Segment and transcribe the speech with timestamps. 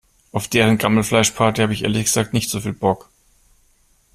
[0.31, 3.11] Auf deren Gammelfleischparty habe ich ehrlich gesagt nicht so viel Bock.